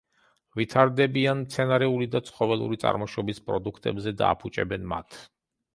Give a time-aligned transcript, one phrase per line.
[0.59, 5.25] ვითარდებიან მცენარეული და ცხოველური წარმოშობის პროდუქტებზე და აფუჭებენ მათ.